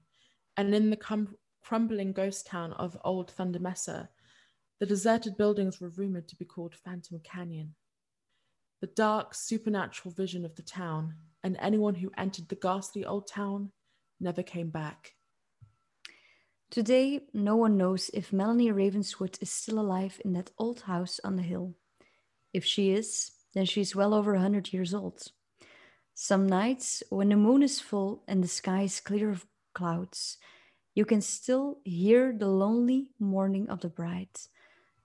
[0.57, 1.27] and in the
[1.61, 4.09] crumbling ghost town of Old Thunder Mesa,
[4.79, 7.75] the deserted buildings were rumored to be called Phantom Canyon.
[8.81, 13.73] The dark, supernatural vision of the town, and anyone who entered the ghastly old town
[14.21, 15.15] never came back.
[16.71, 21.35] Today, no one knows if Melanie Ravenswood is still alive in that old house on
[21.35, 21.75] the hill.
[22.53, 25.31] If she is, then she's well over a 100 years old.
[26.15, 30.39] Some nights, when the moon is full and the sky is clear of clouds,
[30.95, 34.29] you can still hear the lonely mourning of the bride,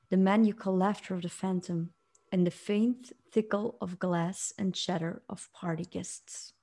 [0.10, 1.94] the manual laughter of the phantom,
[2.32, 6.54] and the faint tickle of glass and chatter of party guests.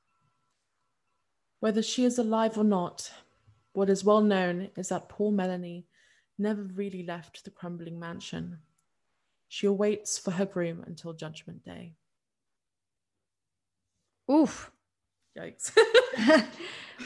[1.58, 3.10] Whether she is alive or not,
[3.72, 5.86] what is well known is that poor Melanie
[6.38, 8.58] never really left the crumbling mansion.
[9.48, 11.94] She awaits for her groom until Judgment Day.
[14.30, 14.70] Oof.
[15.38, 15.72] Yikes.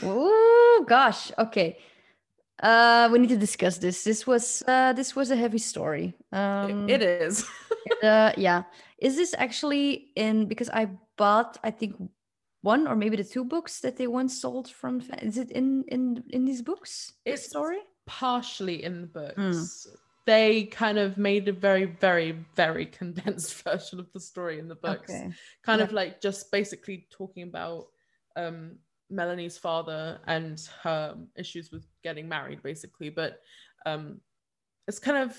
[0.02, 1.32] oh gosh.
[1.38, 1.78] Okay.
[2.62, 4.04] Uh, we need to discuss this.
[4.04, 6.14] This was uh, this was a heavy story.
[6.32, 7.44] Um, it is.
[8.02, 8.64] uh, yeah.
[8.98, 10.46] Is this actually in?
[10.46, 11.96] Because I bought, I think,
[12.62, 15.02] one or maybe the two books that they once sold from.
[15.22, 17.12] Is it in in in these books?
[17.24, 19.38] It's story partially in the books.
[19.38, 24.68] Mm they kind of made a very, very, very condensed version of the story in
[24.68, 25.10] the books.
[25.10, 25.30] Okay.
[25.64, 25.84] Kind yeah.
[25.84, 27.86] of like just basically talking about
[28.36, 28.76] um,
[29.08, 33.10] Melanie's father and her issues with getting married, basically.
[33.10, 33.40] But
[33.86, 34.20] um,
[34.86, 35.36] it's kind of,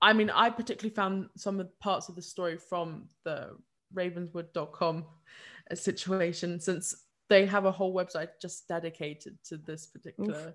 [0.00, 3.56] I mean, I particularly found some of the parts of the story from the
[3.92, 5.04] ravenswood.com
[5.74, 6.94] situation since
[7.28, 10.54] they have a whole website just dedicated to this particular Oof.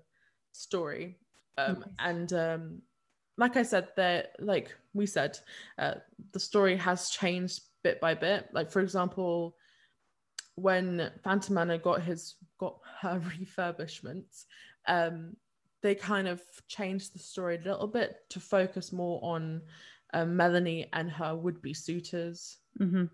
[0.52, 1.18] story.
[1.58, 1.88] Um, nice.
[1.98, 2.82] And um,
[3.36, 5.38] like I said, there, like we said,
[5.78, 5.94] uh,
[6.32, 8.48] the story has changed bit by bit.
[8.52, 9.56] Like for example,
[10.54, 14.44] when Phantom Manor got his got her refurbishment,
[14.86, 15.36] um,
[15.82, 19.62] they kind of changed the story a little bit to focus more on
[20.14, 22.58] um, Melanie and her would-be suitors.
[22.78, 23.04] Mm-hmm.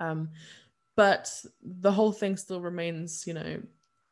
[0.00, 0.30] Um,
[0.94, 1.30] but
[1.62, 3.60] the whole thing still remains, you know,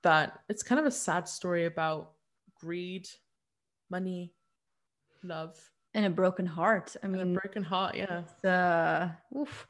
[0.03, 2.13] that it's kind of a sad story about
[2.59, 3.09] greed,
[3.91, 4.33] money,
[5.27, 5.59] love
[5.95, 6.97] and a broken heart.
[7.03, 8.23] I mean, and a broken heart, yeah.
[8.45, 9.67] Uh, oof.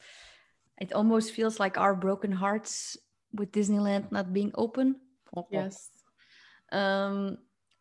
[0.78, 2.96] It almost feels like our broken hearts
[3.32, 4.96] with Disneyland not being open.
[5.50, 5.88] Yes.
[6.72, 7.38] Um,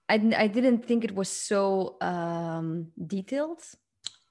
[0.07, 3.61] I I didn't think it was so um detailed.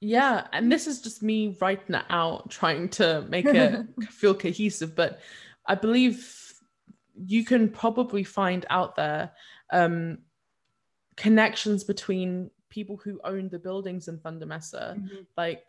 [0.01, 4.95] Yeah, and this is just me writing it out, trying to make it feel cohesive.
[4.95, 5.21] But
[5.67, 6.53] I believe
[7.17, 9.33] you can probably find out there
[9.73, 10.19] um,
[11.17, 15.23] connections between people who owned the buildings in Thunder Mesa, mm-hmm.
[15.37, 15.69] like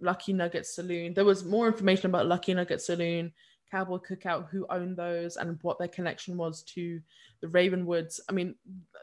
[0.00, 1.12] Lucky Nugget Saloon.
[1.12, 3.32] There was more information about Lucky Nugget Saloon
[3.70, 7.00] Cowboy Cookout, who owned those, and what their connection was to
[7.40, 8.20] the Ravenwoods.
[8.28, 8.54] I mean,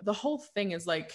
[0.03, 1.11] the whole thing is like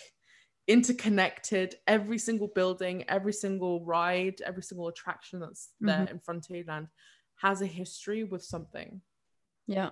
[0.66, 1.76] interconnected.
[1.86, 6.16] Every single building, every single ride, every single attraction that's there mm-hmm.
[6.16, 6.88] in Frontierland
[7.36, 9.00] has a history with something.
[9.66, 9.90] Yeah.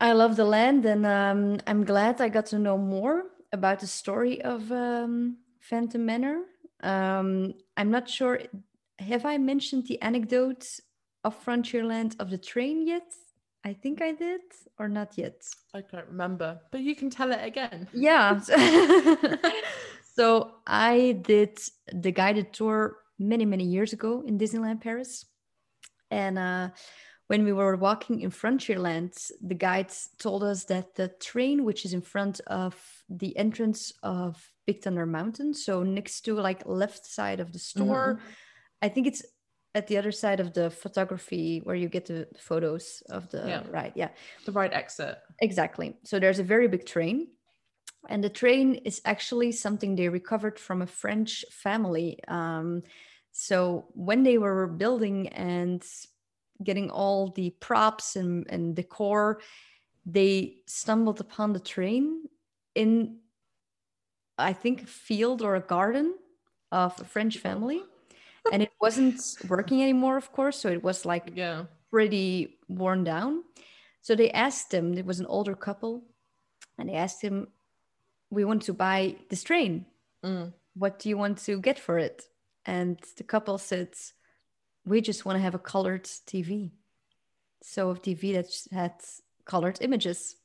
[0.00, 3.22] I love the land, and um, I'm glad I got to know more
[3.56, 6.38] about the story of um, Phantom Manor.
[6.82, 8.40] Um, I'm not sure.
[8.98, 10.66] Have I mentioned the anecdote
[11.24, 13.08] of Frontierland of the train yet?
[13.64, 14.42] I think I did,
[14.78, 15.38] or not yet.
[15.74, 17.88] I can't remember, but you can tell it again.
[17.92, 18.38] Yeah.
[20.16, 20.26] so
[20.66, 21.58] I did
[21.92, 25.26] the guided tour many, many years ago in Disneyland Paris.
[26.10, 26.68] And uh,
[27.28, 31.92] when we were walking in Frontierland, the guides told us that the train, which is
[31.92, 32.74] in front of
[33.08, 38.14] the entrance of Big Thunder Mountain, so next to like left side of the store,
[38.14, 38.28] mm-hmm.
[38.82, 39.24] I think it's
[39.74, 43.62] at the other side of the photography where you get the photos of the yeah.
[43.70, 43.92] ride.
[43.94, 44.08] Yeah.
[44.46, 45.18] The right exit.
[45.40, 45.96] Exactly.
[46.04, 47.28] So there's a very big train.
[48.08, 52.20] And the train is actually something they recovered from a French family.
[52.26, 52.84] Um,
[53.32, 55.84] so when they were building and
[56.62, 59.40] getting all the props and, and decor,
[60.04, 62.24] they stumbled upon the train
[62.74, 63.18] in,
[64.38, 66.14] I think, a field or a garden
[66.72, 67.82] of a French family
[68.52, 70.58] and it wasn't working anymore, of course.
[70.58, 73.42] So it was like yeah, pretty worn down.
[74.02, 76.04] So they asked him, it was an older couple,
[76.78, 77.48] and they asked him,
[78.30, 79.86] We want to buy this train.
[80.24, 80.52] Mm.
[80.74, 82.22] What do you want to get for it?
[82.64, 83.94] And the couple said,
[84.86, 86.70] We just want to have a colored TV.
[87.62, 88.94] So a TV that had
[89.44, 90.36] colored images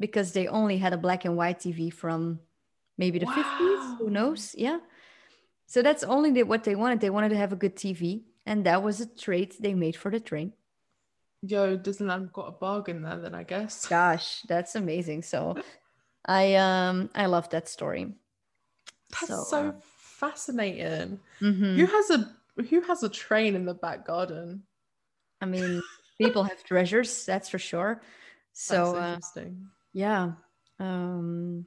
[0.00, 2.40] because they only had a black and white TV from
[2.96, 3.32] maybe the wow.
[3.32, 4.54] 50s, who knows?
[4.56, 4.78] Yeah.
[5.66, 7.00] So that's only the, what they wanted.
[7.00, 10.10] They wanted to have a good TV, and that was a trade they made for
[10.10, 10.52] the train.
[11.42, 13.86] Yo, Disneyland got a bargain there, then I guess.
[13.98, 15.22] Gosh, that's amazing.
[15.22, 15.56] So,
[16.24, 18.14] I um I love that story.
[19.10, 19.72] That's so, so uh,
[20.18, 21.20] fascinating.
[21.40, 21.76] Mm-hmm.
[21.76, 22.36] Who has a
[22.68, 24.62] who has a train in the back garden?
[25.40, 25.82] I mean,
[26.18, 28.02] people have treasures, that's for sure.
[28.52, 29.18] So uh,
[29.92, 30.32] yeah.
[30.78, 31.66] Um,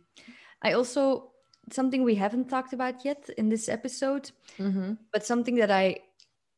[0.61, 1.31] I also
[1.71, 4.93] something we haven't talked about yet in this episode, mm-hmm.
[5.11, 5.97] but something that I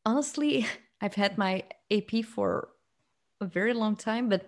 [0.04, 0.66] honestly,
[1.00, 2.68] I've had my AP for
[3.40, 4.46] a very long time, but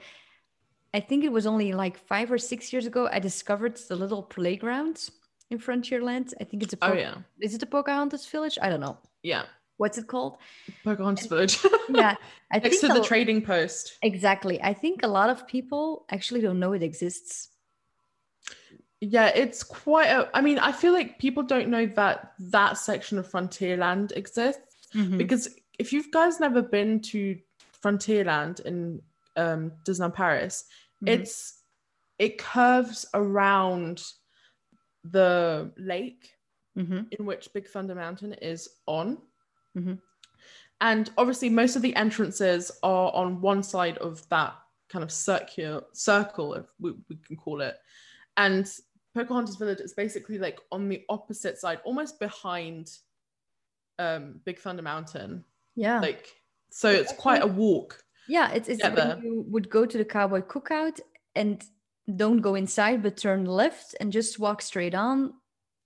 [0.95, 4.23] I think it was only like five or six years ago I discovered the little
[4.23, 5.11] playground
[5.51, 6.33] in Frontierland.
[6.41, 8.59] I think it's a po- oh yeah, is it the Pocahontas Village?
[8.61, 8.99] I don't know.
[9.23, 9.45] Yeah,
[9.79, 10.37] what's it called?
[10.85, 11.59] Pocahontas Village.
[11.89, 12.15] yeah,
[12.53, 13.99] I next to the trading post.
[14.03, 14.63] Exactly.
[14.63, 17.49] I think a lot of people actually don't know it exists
[19.01, 23.19] yeah it's quite a i mean i feel like people don't know that that section
[23.19, 25.17] of frontierland exists mm-hmm.
[25.17, 27.39] because if you guys never been to
[27.85, 29.01] frontierland in
[29.37, 30.65] um disneyland paris
[31.03, 31.21] mm-hmm.
[31.21, 31.63] it's
[32.19, 34.03] it curves around
[35.05, 36.33] the lake
[36.77, 37.03] mm-hmm.
[37.13, 39.17] in which big thunder mountain is on
[39.77, 39.95] mm-hmm.
[40.81, 44.55] and obviously most of the entrances are on one side of that
[44.89, 47.77] kind of circular circle if we, we can call it
[48.37, 48.71] and
[49.19, 52.91] Pocahontas Village is basically like on the opposite side, almost behind
[53.99, 55.45] um Big Thunder Mountain.
[55.75, 56.01] Yeah.
[56.01, 56.29] Like
[56.71, 58.03] so it's quite a walk.
[58.29, 61.01] Yeah, it's it's when you would go to the cowboy cookout
[61.35, 61.63] and
[62.17, 65.35] don't go inside but turn left and just walk straight on.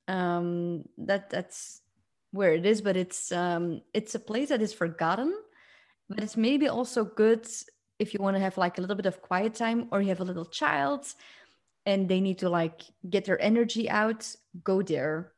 [0.08, 1.80] Um that that's
[2.32, 5.34] where it is, but it's um it's a place that is forgotten,
[6.08, 7.46] but it's maybe also good
[7.98, 10.20] if you want to have like a little bit of quiet time or you have
[10.20, 11.06] a little child
[11.86, 14.28] and they need to like get their energy out
[14.64, 15.32] go there.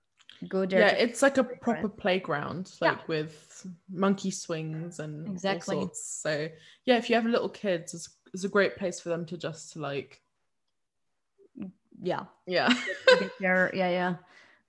[0.48, 3.02] Go there yeah it's like a proper playground like yeah.
[3.07, 5.76] with monkey swings and exactly.
[5.76, 6.20] sorts.
[6.22, 6.48] so
[6.85, 9.74] yeah if you have little kids it's, it's a great place for them to just
[9.76, 10.20] like
[12.02, 12.24] yeah.
[12.46, 12.74] Yeah.
[13.40, 13.70] There.
[13.74, 14.16] Yeah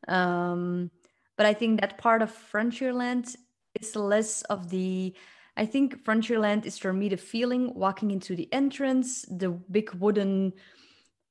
[0.08, 0.48] yeah.
[0.54, 0.92] Um
[1.38, 3.36] but i think that part of frontierland
[3.80, 5.14] is less of the
[5.58, 10.54] i think frontierland is for me the feeling walking into the entrance the big wooden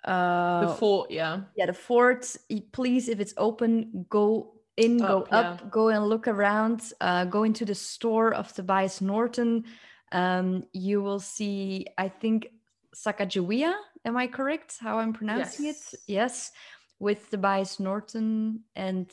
[0.05, 1.41] uh, the fort, yeah.
[1.57, 2.37] Yeah, the fort.
[2.73, 5.69] Please, if it's open, go in, up, go up, yeah.
[5.71, 6.83] go and look around.
[7.01, 9.65] Uh, go into the store of Tobias Norton.
[10.13, 12.49] Um, you will see, I think,
[12.95, 13.75] Sacagawea.
[14.05, 14.77] Am I correct?
[14.79, 15.95] How I'm pronouncing yes.
[15.95, 16.01] it?
[16.07, 16.53] Yes,
[16.99, 19.11] with Tobias Norton and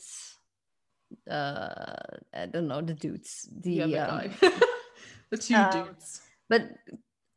[1.30, 1.94] uh,
[2.34, 3.48] I don't know the dudes.
[3.60, 4.30] The, the um,
[5.30, 6.22] the two uh, dudes.
[6.48, 6.70] But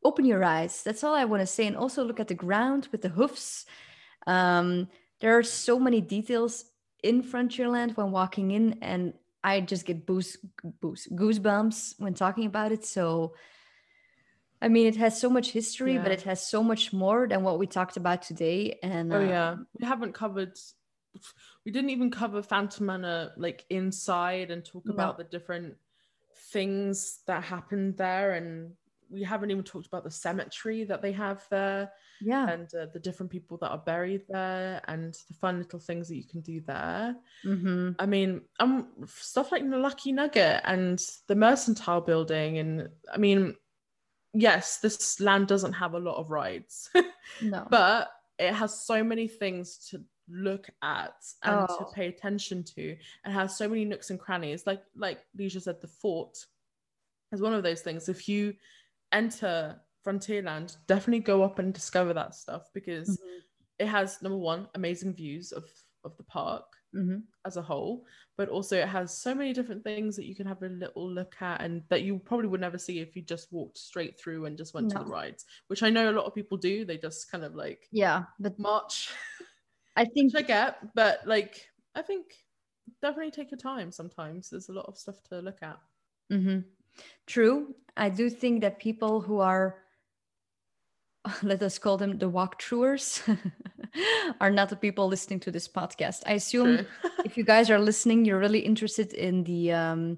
[0.04, 0.84] open your eyes.
[0.84, 1.68] That's all I want to say.
[1.68, 3.66] And also look at the ground with the hoofs.
[4.28, 4.88] Um,
[5.20, 6.66] there are so many details
[7.04, 9.14] in Frontierland when walking in, and
[9.44, 10.38] I just get boost,
[10.82, 12.86] boost, goosebumps when talking about it.
[12.86, 13.34] So,
[14.62, 17.60] I mean, it has so much history, but it has so much more than what
[17.60, 18.80] we talked about today.
[18.82, 20.58] And Oh uh, yeah, we haven't covered.
[21.66, 24.94] We didn't even cover Phantom Manor like inside and talk No.
[24.94, 25.76] about the different
[26.52, 28.74] things that happened there, and
[29.10, 31.92] we haven't even talked about the cemetery that they have there
[32.22, 36.08] yeah, and uh, the different people that are buried there and the fun little things
[36.08, 37.16] that you can do there.
[37.44, 43.18] hmm I mean, um, stuff like the Lucky Nugget and the Mercantile Building, and I
[43.18, 43.56] mean,
[44.34, 46.90] yes, this land doesn't have a lot of rides.
[47.42, 51.92] no, but it has so many things to look at and to Oh.
[51.94, 55.88] pay attention to and has so many nooks and crannies like like Leisha said the
[55.88, 56.38] fort
[57.32, 58.54] is one of those things if you
[59.12, 63.42] enter frontierland definitely go up and discover that stuff because Mhm.
[63.80, 65.66] it has number one amazing views of
[66.04, 68.06] of the park hmm as a whole
[68.38, 71.36] but also it has so many different things that you can have a little look
[71.42, 74.58] at and that you probably would never see if you just walked straight through and
[74.58, 77.30] just went to the rides which i know a lot of people do they just
[77.32, 78.26] kind of like yeah.
[78.40, 79.14] But march
[79.96, 82.26] I think which i get but like i think
[83.02, 85.80] definitely take your time sometimes there's a lot of stuff to look at
[86.30, 86.60] hmm
[87.28, 87.76] True.
[87.98, 89.76] I do think that people who are,
[91.44, 93.22] let us call them the walkthroughers,
[94.42, 96.24] are not the people listening to this podcast.
[96.26, 96.86] I assume
[97.24, 100.18] if you guys are listening, you're really interested in the um,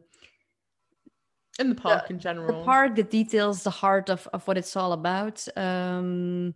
[1.60, 4.76] in the park in general the park, the details, the heart of, of what it's
[4.76, 5.48] all about.
[5.56, 6.54] Um,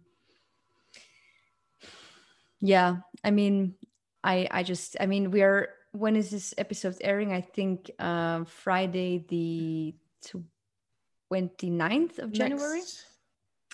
[2.62, 3.76] yeah, I mean,
[4.24, 7.34] I I just I mean we are when is this episode airing?
[7.34, 9.96] I think um, Friday the
[11.32, 12.80] 29th of January.
[12.80, 13.06] Next-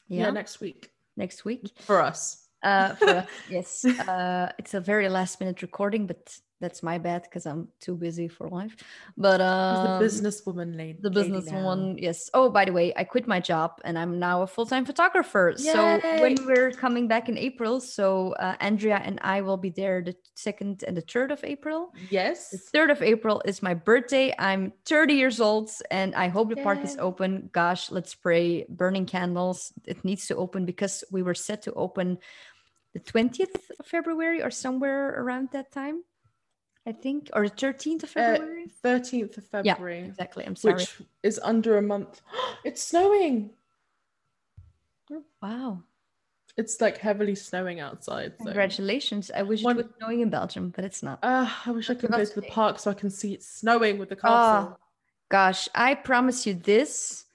[0.08, 1.72] yeah, yeah next week next week.
[1.82, 6.82] for us Uh, for us, yes, uh, it's a very last minute recording, but that's
[6.82, 8.76] my bad because I'm too busy for life.
[9.16, 12.30] But Who's um, the businesswoman lady the lady business one yes.
[12.34, 15.54] Oh by the way i quit my job and i'm now a full-time photographer.
[15.58, 20.02] So when we're coming back in april so uh, andrea and i will be there
[20.02, 21.94] the second and the third of april.
[22.10, 22.50] Yes.
[22.50, 24.34] the third of april is my birthday.
[24.40, 27.50] I'm 30 years old and i hope the park is open.
[27.52, 28.66] Gosh let's pray.
[28.70, 32.18] Burning candles it needs to open because we were set to open
[32.94, 36.04] the 20th of february or somewhere around that time
[36.88, 40.00] i think or the 13th of Uh, february 13th of February.
[40.00, 40.06] Yeah.
[40.08, 42.22] exactly i'm sorry which is under a month
[42.68, 43.52] it's snowing
[45.42, 45.80] wow
[46.58, 49.30] it's like heavily snowing outside so Congratulations.
[49.30, 51.20] I wish One- it was snowing in Belgium, but it's not.
[51.22, 53.98] uh, i wish i could go to the park so i can see it snowing
[54.00, 54.80] with the castle
[55.30, 57.26] Gosh, I promise you this.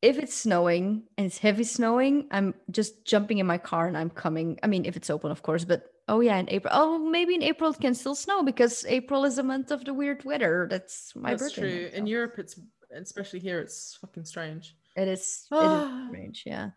[0.00, 4.10] If it's snowing and it's heavy snowing, I'm just jumping in my car and I'm
[4.10, 4.60] coming.
[4.62, 6.72] I mean, if it's open, of course, but oh yeah, in April.
[6.74, 9.94] Oh, maybe in April it can still snow because April is a month of the
[9.94, 10.66] weird weather.
[10.70, 11.60] That's my that's birthday.
[11.62, 12.54] true month, in europe it's
[12.90, 14.64] especially here it's fucking strange
[14.96, 16.06] It is, it Ah.
[16.10, 16.42] strange.
[16.44, 16.70] Yeah.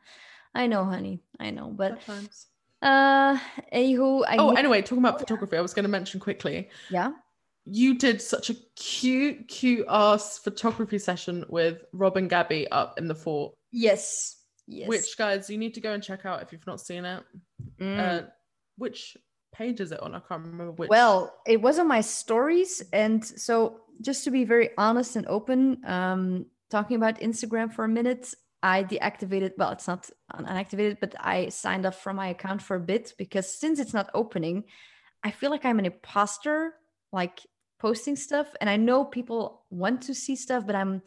[0.55, 1.15] I know, honey.
[1.39, 1.67] I know.
[1.81, 2.47] But sometimes
[2.83, 3.33] uh
[3.73, 5.25] anywho, I oh anyway talking about Oh, yeah.
[5.25, 7.11] photography i was going to mention quickly yeah.
[7.65, 13.07] you did such a cute cute ass photography session with rob and gabby up in
[13.07, 14.35] the fort Yes.
[14.67, 14.87] Yes.
[14.91, 17.23] which guys you need to go and check out if you've not seen it
[17.79, 17.97] Mm.
[17.99, 18.21] uh
[18.77, 19.17] which
[19.53, 22.81] page is it on i can't remember which Well, it was on my stories.
[22.91, 27.87] And so, just to be very honest and open, um, talking about Instagram for a
[27.87, 32.75] minute, I deactivated, well, it's not unactivated, but I signed up from my account for
[32.77, 34.63] a bit because since it's not opening,
[35.23, 36.73] I feel like I'm an imposter,
[37.11, 37.39] like
[37.79, 38.47] posting stuff.
[38.59, 41.01] And I know people want to see stuff, but I'm,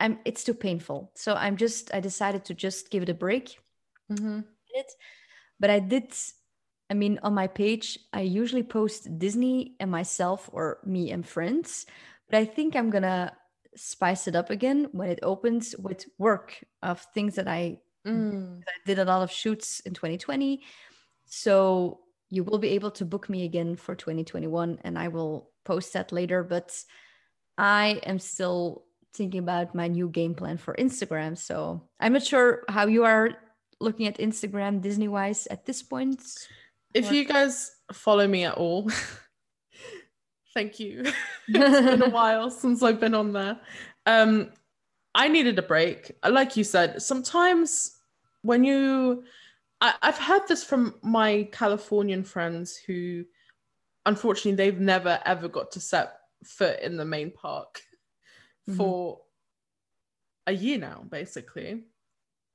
[0.00, 1.10] I'm, it's too painful.
[1.14, 3.58] So I'm just, I decided to just give it a break
[4.10, 4.44] Mhm.
[5.58, 6.14] but i did
[6.90, 11.86] i mean on my page i usually post disney and myself or me and friends
[12.28, 13.32] but i think i'm gonna
[13.74, 18.62] spice it up again when it opens with work of things that i Mm.
[18.62, 20.62] I did a lot of shoots in 2020
[21.24, 25.92] so you will be able to book me again for 2021 and i will post
[25.92, 26.72] that later but
[27.58, 31.36] i am still thinking about my new game plan for instagram.
[31.36, 33.30] So i'm not sure how you are
[33.80, 36.22] looking at instagram disney wise at this point
[36.94, 38.88] if you guys follow me at all
[40.54, 41.04] thank you.
[41.48, 43.60] It's been a while since i've been on there.
[44.06, 44.50] Um
[45.14, 46.12] i needed a break.
[46.28, 47.92] Like you said sometimes
[48.42, 49.24] when you
[49.80, 53.24] I, i've heard this from my californian friends who
[54.06, 56.14] unfortunately they've never ever got to set
[56.44, 57.82] foot in the main park
[58.68, 58.76] Mhm.
[58.76, 59.20] for
[60.46, 61.84] a year now basically.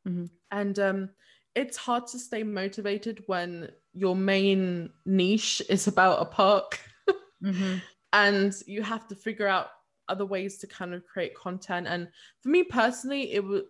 [0.08, 0.30] Mhm.
[0.50, 1.10] and um
[1.56, 6.80] it's hard to stay motivated when your main niche is about a park
[7.44, 7.82] Mhm.
[8.14, 9.72] and you have to figure out
[10.08, 11.88] other ways to kind of create content.
[11.88, 12.08] And
[12.42, 13.64] for me personally, it was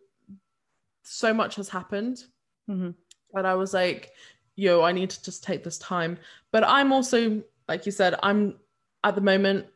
[1.03, 2.23] so much has happened
[2.69, 2.91] mm-hmm.
[3.34, 4.11] that I was like,
[4.55, 6.17] yo, I need to just take this time.
[6.51, 8.59] But I'm also, like you said, I'm
[9.03, 9.67] at the moment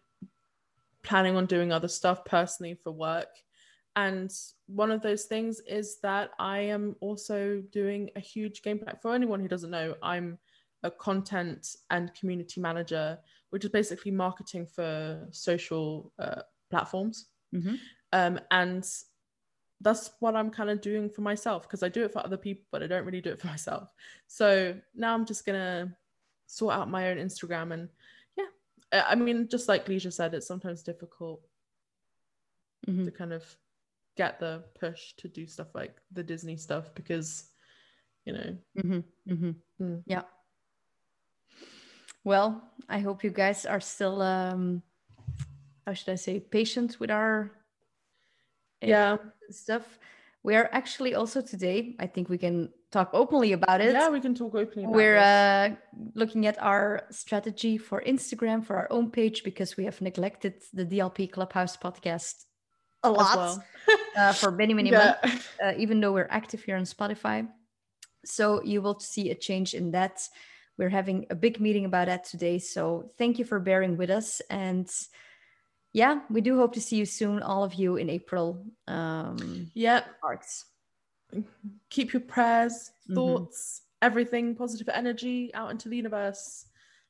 [1.03, 3.29] planning on doing other stuff personally for work.
[3.95, 4.31] And
[4.67, 8.97] one of those things is that I am also doing a huge game plan.
[9.01, 10.37] For anyone who doesn't know, I'm
[10.83, 13.19] a content and community manager,
[13.51, 17.27] which is basically marketing for social uh, platforms.
[17.53, 17.75] Mm-hmm.
[18.11, 18.87] Um, and
[19.81, 22.65] that's what I'm kind of doing for myself because I do it for other people,
[22.71, 23.89] but I don't really do it for myself.
[24.27, 25.95] So now I'm just gonna
[26.47, 27.89] sort out my own Instagram and
[28.37, 31.41] yeah, I mean, just like Leisha said, it's sometimes difficult
[32.87, 33.05] mm-hmm.
[33.05, 33.43] to kind of
[34.15, 37.49] get the push to do stuff like the Disney stuff because
[38.25, 38.57] you know.
[38.77, 39.33] Mm-hmm.
[39.33, 39.83] Mm-hmm.
[39.83, 40.03] Mm.
[40.05, 40.23] Yeah.
[42.23, 44.81] Well, I hope you guys are still um
[45.85, 47.51] how should I say patient with our
[48.81, 49.17] yeah
[49.49, 49.99] stuff.
[50.43, 53.93] We are actually also today, I think we can talk openly about it.
[53.93, 55.75] Yeah, we can talk openly We're uh,
[56.13, 60.85] looking at our strategy for Instagram for our own page because we have neglected the
[60.85, 62.45] DLP Clubhouse podcast
[63.05, 63.63] a lot well.
[64.17, 65.15] uh, for many, many Yeah.
[65.23, 67.47] months, uh, even though we're active here on Spotify.
[68.25, 70.27] So you will see a change in that.
[70.77, 72.59] We're having a big meeting about that today.
[72.59, 74.41] So thank you for bearing with us.
[74.49, 74.89] And
[75.93, 78.65] yeah, we do hope to see you soon, all of you in April.
[78.87, 80.65] Um, yeah, parks.
[81.89, 83.15] keep your prayers, Mhm.
[83.15, 86.65] thoughts, everything, positive energy out into the universe.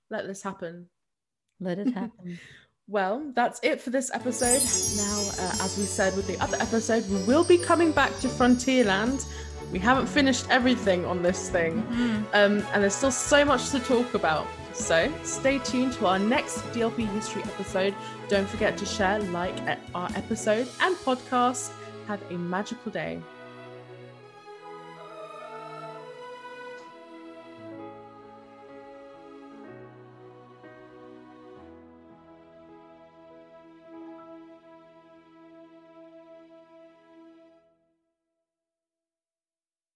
[0.10, 0.90] Let this happen.
[1.60, 2.40] Let it happen.
[2.88, 4.62] Well, that's it for this episode.
[4.98, 8.28] Now, uh, as we said with the other episode, we will be coming back to
[8.28, 9.26] Frontierland.
[9.72, 11.80] We haven't finished everything on this thing,
[12.34, 14.46] um, and there's still so much to talk about.
[14.74, 17.96] So stay tuned to our next DLP history episode.
[18.30, 19.56] Don't forget to share, like
[19.96, 21.72] our episode and podcast.
[22.08, 23.20] Have a magical day.